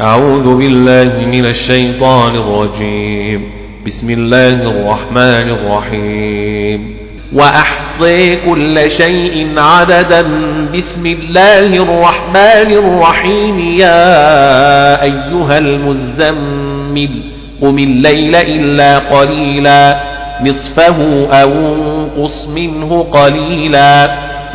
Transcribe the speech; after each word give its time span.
أعوذ 0.00 0.56
بالله 0.56 1.26
من 1.26 1.46
الشيطان 1.46 2.36
الرجيم. 2.36 3.50
بسم 3.86 4.10
الله 4.10 4.48
الرحمن 4.48 5.50
الرحيم. 5.50 6.96
وأحصي 7.32 8.34
كل 8.34 8.90
شيء 8.90 9.48
عددا. 9.56 10.22
بسم 10.76 11.06
الله 11.06 11.66
الرحمن 11.66 12.72
الرحيم. 12.72 13.60
يا 13.60 15.02
أيها 15.02 15.58
المزمل 15.58 17.22
قم 17.62 17.78
الليل 17.78 18.36
إلا 18.36 18.98
قليلا. 18.98 20.00
نصفه 20.44 21.28
أو 21.32 21.50
انقص 21.50 22.48
منه 22.48 23.06
قليلا. 23.12 24.10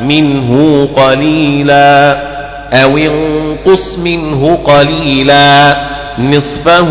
منه 0.07 0.85
قليلا. 0.95 2.32
أو 2.73 2.97
انقص 2.97 3.99
منه 3.99 4.57
قليلا 4.63 5.77
نصفه 6.19 6.87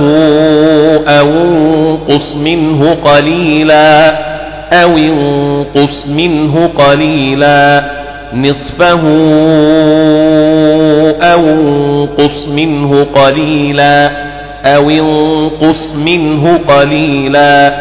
أو 1.09 1.29
انقص 1.29 2.37
منه 2.37 2.97
قليلا 3.05 4.19
أو 4.73 4.99
انقص 4.99 6.07
منه 6.07 6.71
قليلا 6.79 7.85
نصفه 8.35 9.01
أو 11.23 11.41
انقص 11.49 12.49
منه 12.49 13.07
قليلا 13.15 14.11
أو 14.65 14.91
انقص 14.91 15.95
منه 15.95 16.61
قليلا. 16.69 17.73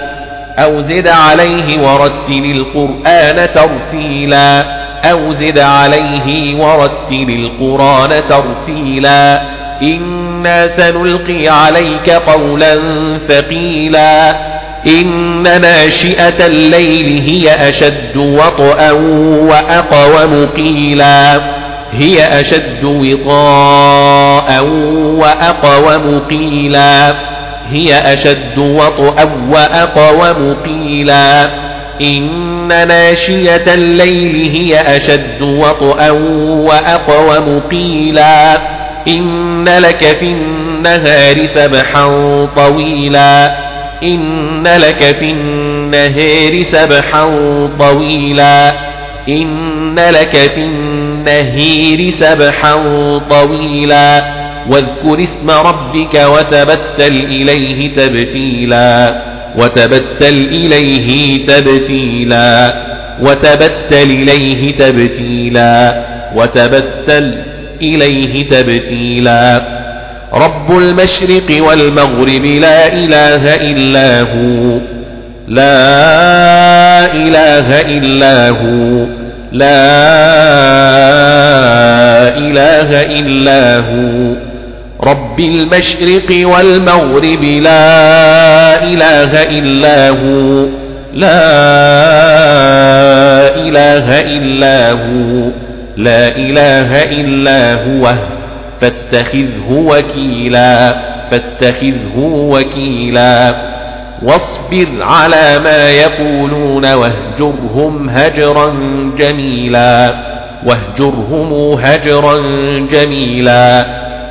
أو 0.58 0.82
زد 0.82 1.08
عليه 1.08 1.80
ورتل 1.82 2.46
القرآن 2.46 3.48
ترتيلا. 3.56 4.81
أو 5.04 5.34
زد 5.34 5.60
عليه 5.60 6.56
ورتل 6.56 7.28
القرآن 7.30 8.10
ترتيلا 8.30 9.42
إنا 9.82 10.68
سنلقي 10.68 11.48
عليك 11.48 12.10
قولا 12.10 12.80
ثقيلا 13.28 14.36
إن 14.88 15.62
ناشئة 15.62 16.48
الليل 16.48 17.24
هي 17.28 17.70
أشد 17.70 18.18
وطئا 18.18 18.92
وأقوم 18.92 20.46
قيلا 20.56 21.42
هي 21.94 22.40
أشد 22.40 22.84
وطاء 22.84 24.64
وأقوم 25.18 26.20
قيلا 26.30 27.14
هي 27.72 28.14
أشد 28.14 28.58
وطئا 28.58 29.32
وأقوم 29.50 30.56
قيلا 30.66 31.50
إن 32.02 32.88
ناشية 32.88 33.74
الليل 33.74 34.50
هي 34.56 34.98
أشد 34.98 35.42
وطئا 35.42 36.10
وأقوم 36.10 37.60
قيلا 37.72 38.62
إن 39.08 39.70
لك 39.70 40.04
في 40.20 40.26
النهار 40.26 41.46
سبحا 41.46 42.06
طويلا 42.56 43.56
إن 44.04 44.68
لك 44.68 45.04
في 45.20 45.32
النهار 45.32 46.62
سبحا 46.62 47.26
طويلا 47.80 48.74
إن 49.30 49.96
لك 50.00 50.36
في 50.56 50.62
النهير 50.62 52.10
سبحا 52.10 52.76
طويلا 53.30 54.24
واذكر 54.70 55.24
اسم 55.24 55.50
ربك 55.52 56.14
وتبتل 56.14 57.26
إليه 57.26 57.94
تبتيلا 57.96 59.16
وتبتل 59.58 60.48
إليه 60.52 61.46
تبتيلا 61.46 62.74
وتبتل 63.22 64.12
إليه 64.12 64.76
تبتيلا 64.76 66.02
وتبتل 66.36 67.36
إليه 67.82 68.50
تبتيلا. 68.50 69.62
رب 70.34 70.78
المشرق 70.78 71.64
والمغرب 71.68 72.46
لا 72.46 72.94
إله 72.94 73.56
إلا 73.56 74.22
هو 74.22 74.80
لا 75.48 77.14
إله 77.14 77.82
إلا 77.82 78.50
هو 78.50 79.06
لا 79.52 79.92
إله 82.38 83.02
إلا 83.20 83.78
هو. 83.78 84.36
رب 85.04 85.40
المشرق 85.40 86.48
والمغرب 86.48 87.44
لا 87.44 88.84
إله 88.84 89.44
إلا 89.44 90.10
هو. 90.10 90.66
لا 91.14 91.42
إله 93.56 94.22
إلا 94.22 94.92
هو. 94.92 95.50
لا 95.98 96.28
إله 96.36 97.04
إلا 97.04 97.74
هو. 97.74 98.14
فاتخذه 98.82 99.70
وكيلا. 99.70 100.96
فاتخذه 101.32 102.18
وكيلا. 102.18 103.56
واصبر 104.24 104.88
على 105.02 105.60
ما 105.64 105.90
يقولون 105.90 106.94
واهجرهم 106.94 108.10
هجرا 108.10 108.74
جميلا. 109.18 110.14
واهجرهم 110.66 111.74
هجرا 111.74 112.40
جميلا. 112.92 113.86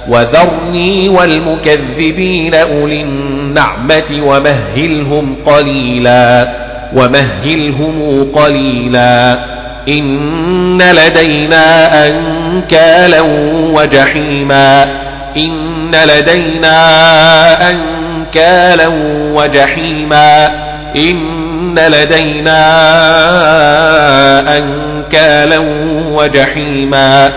وذرني 0.08 1.08
والمكذبين 1.08 2.54
أولي 2.54 3.02
النعمة 3.02 4.20
ومهلهم 4.22 5.36
قليلا 5.46 6.48
ومهلهم 6.96 8.26
قليلا. 8.34 9.38
إن 9.88 10.82
لدينا 10.82 12.06
أنكالا 12.06 13.20
وجحيما. 13.74 14.88
إن 15.36 15.90
لدينا 16.04 16.76
أنكالا 17.70 18.88
وجحيما. 19.34 20.50
إن 20.96 21.78
لدينا 21.78 22.58
أنكالا 24.58 25.58
وجحيما. 26.12 27.32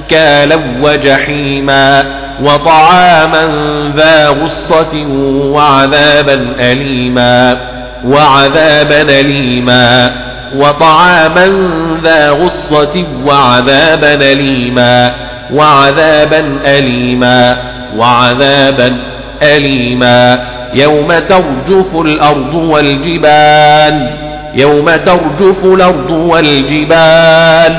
أنكالا 0.00 0.58
وجحيما 0.82 2.04
وطعاما 2.42 3.48
ذا 3.96 4.28
غصة 4.28 5.06
وعذابا 5.52 6.46
أليما 6.60 7.56
وعذابا 8.04 9.02
أليما 9.02 10.12
وطعاما 10.56 11.68
ذا 12.02 12.30
غصة 12.30 13.04
وعذابا 13.26 14.14
أليما 14.14 15.12
وعذابا 15.54 16.44
أليما 16.66 17.56
وعذابا 17.96 18.96
أليما 19.42 20.40
يوم 20.74 21.08
ترجف 21.08 21.96
الأرض 21.96 22.54
والجبال 22.54 24.10
يوم 24.54 24.84
ترجف 24.90 25.64
الأرض 25.64 26.10
والجبال 26.10 27.76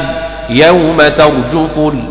يوم 0.50 0.98
ترجف 0.98 1.78
الأرض 1.78 2.11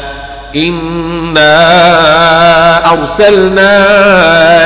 إنا 0.55 1.51
أرسلنا 2.93 3.73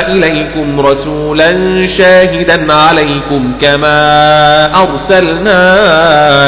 إليكم 0.08 0.80
رسولا 0.80 1.86
شاهدا 1.86 2.72
عليكم 2.72 3.52
كما 3.60 4.82
أرسلنا 4.82 5.62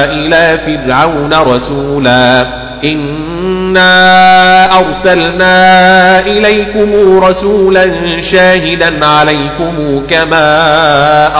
إلى 0.04 0.58
فرعون 0.66 1.34
رسولا 1.34 2.46
إنا 2.84 4.78
أرسلنا 4.78 6.20
إليكم 6.20 7.18
رسولا 7.24 8.20
شاهدا 8.20 9.06
عليكم 9.06 10.06
كما 10.10 10.46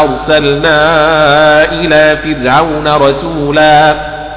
أرسلنا 0.03 0.79
إلى 1.73 2.19
فرعون 2.25 2.89
رسولا 2.89 3.95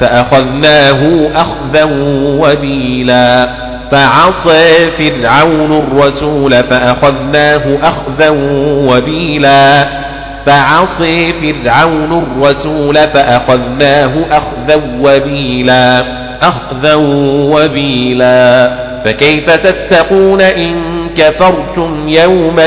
فأخذناه 0.00 1.30
أخذا 1.36 1.84
وبيلا. 2.22 3.48
فعصى 3.90 4.90
فرعون 4.90 5.72
الرسول 5.72 6.52
فأخذناه 6.64 7.62
أخذا 7.82 8.28
وبيلا. 8.88 9.84
فعصي 10.46 11.32
فرعون 11.32 12.26
الرسول 12.26 12.94
فأخذناه 12.94 14.10
أخذا 14.32 14.82
وبيلا. 15.00 16.04
أخذا 16.42 16.94
وبيلا. 17.54 18.70
فكيف 19.04 19.50
تتقون 19.50 20.40
إن 20.40 20.74
كفرتم 21.16 22.08
يوما 22.08 22.66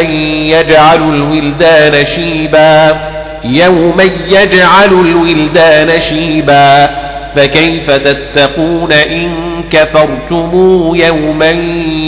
يجعل 0.49 0.97
الولدان 0.97 2.05
شيبا؟ 2.05 2.95
يوما 3.43 4.03
يجعل 4.27 4.89
الولدان 4.91 5.99
شيبا. 5.99 6.89
فكيف 7.35 7.91
تتقون 7.91 8.91
إن 8.91 9.31
كفرتم 9.69 10.51
يوما 10.95 11.49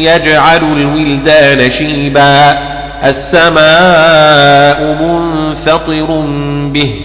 يجعل 0.03 0.63
الولدان 0.77 1.69
شيبا؟ 1.69 2.57
السماء 3.03 4.97
منفطر 5.01 6.25
به 6.73 6.95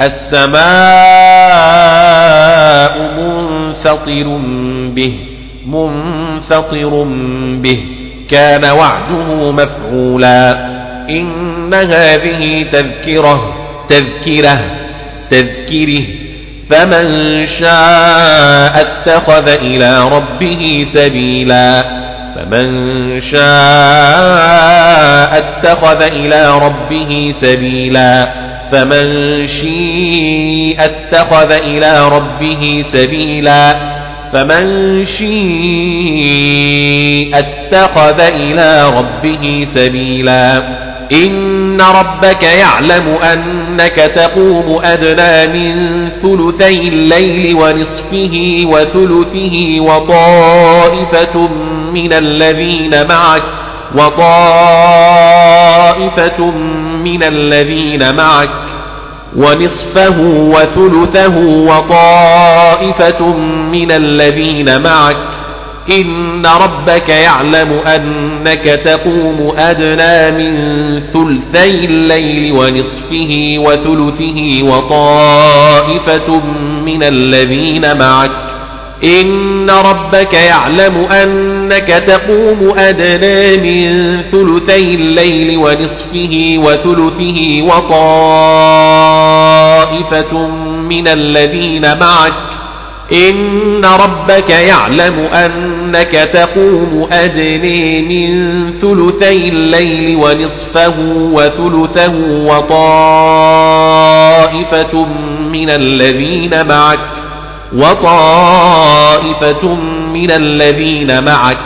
السماء 0.00 0.56
منفطر 3.18 4.38
به 4.94 5.12
منفطر 5.66 7.06
به 7.62 7.78
كان 8.28 8.64
وعده 8.64 9.52
مفعولا. 9.52 10.66
إن 11.10 11.74
هذه 11.74 12.66
تذكرة 12.72 13.54
تذكرة 13.88 14.60
تذكره 15.30 16.02
فمن 16.70 17.46
شاء 17.46 18.80
اتخذ 18.80 19.48
إلى 19.48 20.08
ربه 20.08 20.84
سبيلا. 20.84 21.82
فمن 22.36 23.20
شاء 23.20 23.42
اتخذ 25.38 26.02
إلى 26.02 26.58
ربه 26.58 27.28
سبيلا. 27.30 28.28
فمن 28.72 29.46
شيء 29.46 30.76
اتخذ 30.80 31.52
إلى 31.52 32.08
ربه 32.08 32.84
سبيلا. 32.92 33.76
فمن 34.32 35.04
شيء 35.04 35.36
اتخذ 37.38 38.20
إلى 38.20 38.90
ربه 38.98 39.64
سبيلا. 39.64 40.62
إن 41.12 41.80
ربك 41.80 42.42
يعلم 42.42 43.18
أنك 43.22 43.94
تقوم 43.94 44.80
أدنى 44.84 45.46
من 45.46 46.08
ثلثي 46.08 46.88
الليل 46.88 47.56
ونصفه 47.56 48.64
وثلثه 48.64 49.80
وطائفة 49.80 51.48
من 51.92 52.12
الذين 52.12 53.08
معك 53.08 53.42
وطائفة 53.94 54.90
من 57.04 57.22
الذين 57.22 58.14
معك 58.14 58.50
ونصفه 59.36 60.20
وثلثه 60.28 61.36
وطائفة 61.46 63.26
من 63.72 63.92
الذين 63.92 64.82
معك. 64.82 65.16
إن 65.90 66.46
ربك 66.46 67.08
يعلم 67.08 67.80
أنك 67.86 68.64
تقوم 68.64 69.52
أدنى 69.58 70.30
من 70.30 71.00
ثلثي 71.00 71.70
الليل 71.70 72.52
ونصفه 72.52 73.54
وثلثه 73.58 74.62
وطائفة 74.62 76.40
من 76.86 77.02
الذين 77.02 77.98
معك. 77.98 78.30
إن 79.04 79.70
ربك 79.70 80.34
يعلم 80.34 80.96
أنك 80.96 82.04
تقوم 82.06 82.78
أدنى 82.78 83.56
من 83.56 84.22
ثلثي 84.22 84.94
الليل 84.94 85.58
ونصفه 85.58 86.54
وثلثه 86.58 87.62
وطائفة 87.62 88.06
من 90.88 91.08
الذين 91.08 91.98
معك. 91.98 92.45
إن 93.12 93.84
ربك 93.84 94.50
يعلم 94.50 95.18
أنك 95.18 96.10
تقوم 96.32 97.08
أدني 97.12 98.02
من 98.02 98.70
ثلثي 98.70 99.48
الليل 99.48 100.16
ونصفه 100.16 100.94
وثلثه 101.08 102.14
وطائفة 102.46 103.46
من 105.52 105.70
الذين 105.70 106.66
معك 106.68 106.98
وطائفة 107.76 109.74
من 110.12 110.30
الذين 110.30 111.24
معك. 111.24 111.58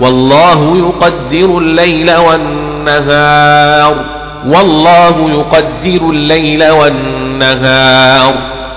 والله 0.00 0.76
يقدر 0.78 1.58
الليل 1.58 2.16
والنهار 2.16 3.96
والله 4.46 5.30
يقدر 5.30 6.10
الليل 6.10 6.70
والنهار. 6.70 8.34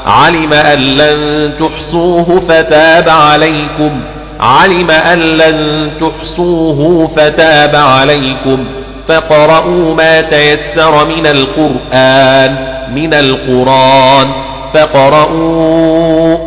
علم 0.07 0.53
أن 0.53 0.79
لن 0.79 1.51
تحصوه 1.59 2.41
فتاب 2.47 3.09
عليكم. 3.09 4.01
علم 4.39 4.91
أن 4.91 5.19
لن 5.19 5.89
تحصوه 6.01 7.09
فتاب 7.15 7.75
عليكم. 7.75 8.65
فقرؤوا 9.07 9.95
ما 9.95 10.21
تيسر 10.21 11.05
من 11.05 11.25
القرآن 11.25 12.55
من 12.95 13.13
القرآن. 13.13 14.27
فقرؤوا 14.73 16.37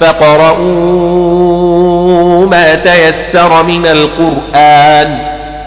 فقرؤوا 0.00 1.50
ما 2.46 2.74
تيسر 2.74 3.62
من 3.62 3.86
القرآن. 3.86 5.18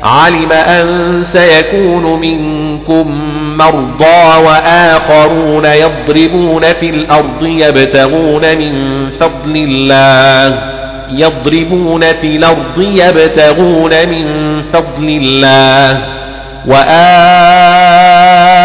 علم 0.03 0.51
أن 0.51 1.19
سيكون 1.23 2.19
منكم 2.19 3.07
مرضى 3.57 4.45
وآخرون 4.45 5.65
يضربون 5.65 6.73
في 6.73 6.89
الأرض 6.89 7.43
يبتغون 7.43 8.41
من 8.57 9.09
فضل 9.09 9.55
الله 9.55 10.57
يضربون 11.11 12.01
في 12.01 12.35
الأرض 12.35 12.77
يبتغون 12.77 13.91
من 14.09 14.61
فضل 14.73 15.09
الله 15.21 15.99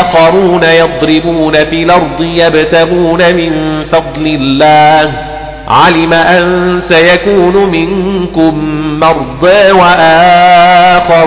وآخرون 0.09 0.63
يضربون 0.65 1.65
في 1.65 1.83
الأرض 1.83 2.21
يبتغون 2.21 3.35
من 3.35 3.85
فضل 3.85 4.27
الله 4.27 5.28
علم 5.69 6.13
أن 6.13 6.81
سيكون 6.81 7.71
منكم 7.71 8.59
مرضى 9.01 9.73
وآخرون 9.73 11.19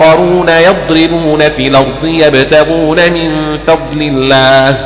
وآخرون 0.00 0.48
يضربون 0.48 1.48
في 1.48 1.68
الأرض 1.68 2.04
يبتغون 2.04 3.12
من 3.12 3.58
فضل 3.66 4.02
الله 4.02 4.76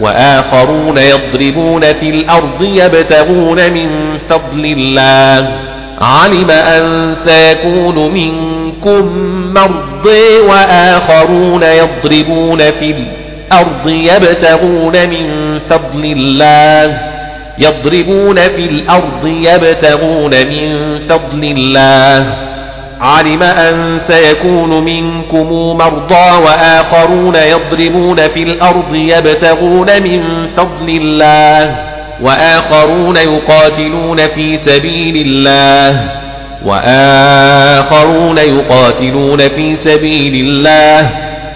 وآخرون 0.00 0.98
يضربون 0.98 1.92
في 1.92 2.10
الأرض 2.10 2.62
يبتغون 2.62 3.72
من 3.72 4.18
فضل 4.28 4.64
الله 4.64 5.50
علم 6.00 6.50
أن 6.50 7.14
سيكون 7.24 8.12
منكم 8.12 9.06
مرضى 9.54 10.40
وآخرون 10.48 11.62
يضربون 11.62 12.58
في 12.58 12.90
الأرض 12.90 13.21
يبتغون 13.86 15.08
من 15.08 15.58
فضل 15.58 16.04
الله 16.04 16.98
يضربون 17.58 18.36
في 18.36 18.66
الأرض 18.66 19.26
يبتغون 19.26 20.30
من 20.30 20.98
فضل 20.98 21.44
الله. 21.44 22.26
علم 23.00 23.42
أن 23.42 23.98
سيكون 23.98 24.84
منكم 24.84 25.52
مرضى 25.76 26.44
وآخرون 26.44 27.36
يضربون 27.36 28.28
في 28.28 28.42
الأرض 28.42 28.94
يبتغون 28.94 30.02
من 30.02 30.46
فضل 30.46 30.88
الله 30.88 31.76
وآخرون 32.22 33.16
يقاتلون 33.16 34.28
في 34.28 34.56
سبيل 34.56 35.26
الله 35.26 36.00
وآخرون 36.64 38.38
يقاتلون 38.38 39.38
في 39.38 39.76
سبيل 39.76 40.34
الله. 40.34 41.10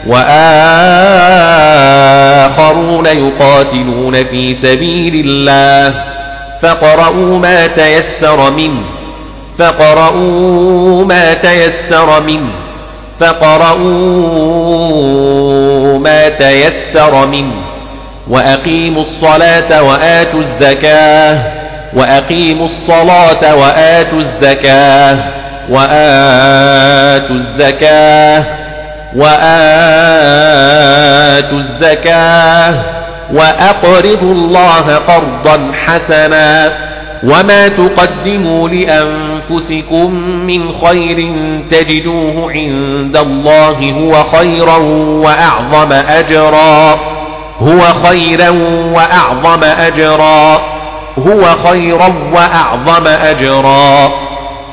وآخرون 0.06 1.86
يقاتلون 3.06 4.24
في 4.24 4.54
سبيل 4.54 5.26
الله 5.26 5.94
فقرؤوا 6.62 7.38
ما 7.38 7.66
تيسر 7.66 8.50
منه 8.50 8.82
فقرؤوا 9.58 11.04
ما 11.04 11.34
تيسر 11.34 12.22
منه 12.22 12.50
فقرؤوا 13.20 14.38
ما 15.98 16.28
تيسر 16.28 17.26
منه 17.26 17.52
وأقيموا 18.28 19.02
الصلاة 19.02 19.82
وآتوا 19.82 20.40
الزكاة 20.40 21.38
وأقيموا 21.94 22.64
الصلاة 22.64 23.54
وآتوا 23.56 24.18
الزكاة 24.18 25.18
وآتوا 25.70 27.36
الزكاة 27.36 28.44
وآتوا 29.16 30.78
الزكاة 31.58 32.74
وأقرضوا 33.32 34.32
الله 34.32 34.96
قرضا 34.96 35.72
حسنا 35.86 36.72
وما 37.22 37.68
تقدموا 37.68 38.68
لأنفسكم 38.68 40.10
من 40.46 40.72
خير 40.72 41.32
تجدوه 41.70 42.52
عند 42.52 43.16
الله 43.16 43.92
هو 43.92 44.24
خيرا 44.24 44.76
وأعظم 45.24 45.92
أجرا 45.92 46.98
هو 47.60 47.80
خيرا 47.80 48.48
وأعظم 48.94 49.64
أجرا 49.64 50.60
هو 51.18 51.56
خيرا 51.68 52.14
وأعظم 52.34 53.06
أجرا 53.06 54.10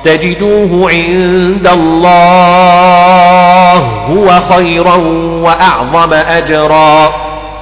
تجدوه 0.06 0.92
عند 0.92 1.68
الله 1.68 3.43
هو 4.10 4.42
خيرا 4.50 4.96
وأعظم 5.44 6.14
أجرا 6.14 7.10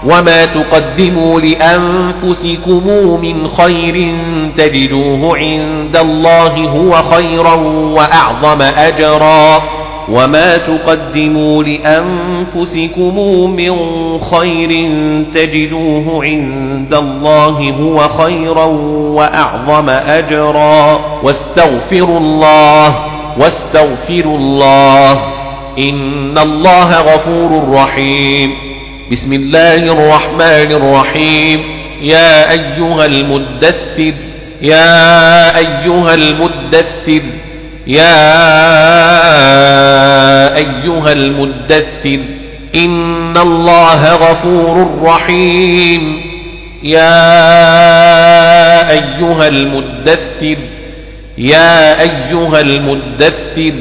وما 0.06 0.46
تقدموا 0.46 1.42
لأنفسكم 1.42 2.88
من 3.22 3.48
خير 3.48 4.16
تجدوه 4.58 5.38
عند 5.38 5.98
الله 5.98 6.68
هو 6.68 7.04
خيرا 7.04 7.54
وأعظم 7.96 8.62
أجرا 8.62 9.62
وما 10.10 10.58
تقدموا 10.58 11.64
لأنفسكم 11.64 13.20
من 13.56 13.74
خير 14.18 14.92
تجدوه 15.34 16.24
عند 16.24 16.94
الله 16.94 17.74
هو 17.82 18.10
خيرا 18.24 18.66
وأعظم 19.16 19.90
أجرا 19.90 21.00
واستغفروا 21.24 22.20
الله 22.20 22.96
واستغفروا 23.38 24.38
الله 24.38 25.22
إن 25.78 26.38
الله 26.38 27.02
غفور 27.02 27.70
رحيم. 27.74 28.54
بسم 29.12 29.34
الله 29.34 29.78
الرحمن 29.78 30.72
الرحيم. 30.72 31.64
يا 32.02 32.52
أيها 32.52 33.06
المدثر 33.06 34.14
يا 34.62 35.58
أيها 35.58 36.14
المدثر 36.14 37.22
يا 37.88 38.28
أيها 40.58 41.12
المدثر 41.12 42.20
إن 42.76 43.38
الله 43.38 44.16
غفور 44.16 45.00
رحيم. 45.04 46.22
يا 46.84 47.22
أيها 48.90 49.48
المدثر 49.48 50.58
يا 51.38 52.02
أيها 52.02 52.60
المدثر 52.60 53.74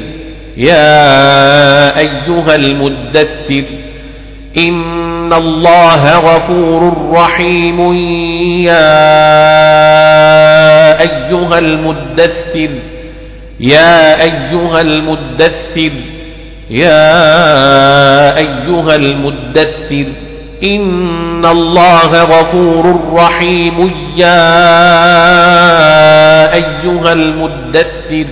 يا 0.57 1.97
أيها 1.99 2.55
المدثر 2.55 3.63
إن 4.57 5.33
الله 5.33 6.19
غفور 6.19 7.09
رحيم 7.13 7.93
يا 8.65 9.01
أيها 11.01 11.59
المدثر 11.59 12.69
يا 13.59 14.21
أيها 14.23 14.81
المدثر 14.81 15.91
يا 16.69 18.37
أيها 18.37 18.95
المدثر 18.95 20.05
إن 20.63 21.45
الله 21.45 22.23
غفور 22.23 22.99
رحيم 23.13 23.91
يا 24.15 24.53
أيها 26.53 27.13
المدثر 27.13 28.25